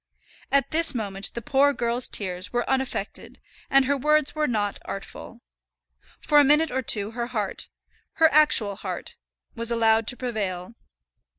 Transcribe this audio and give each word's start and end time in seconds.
At 0.51 0.71
this 0.71 0.95
moment 0.95 1.31
the 1.35 1.43
poor 1.43 1.73
girl's 1.73 2.07
tears 2.07 2.51
were 2.51 2.67
unaffected, 2.67 3.39
and 3.69 3.85
her 3.85 3.95
words 3.95 4.33
were 4.33 4.47
not 4.47 4.79
artful. 4.83 5.41
For 6.19 6.39
a 6.39 6.43
minute 6.43 6.71
or 6.71 6.81
two 6.81 7.11
her 7.11 7.27
heart, 7.27 7.69
her 8.13 8.27
actual 8.33 8.77
heart, 8.77 9.15
was 9.53 9.69
allowed 9.69 10.07
to 10.07 10.17
prevail. 10.17 10.73